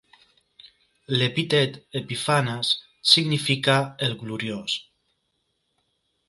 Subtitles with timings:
[1.15, 2.71] L'epítet "Epiphanes"
[3.13, 3.77] significa
[4.09, 4.79] "el Gloriós".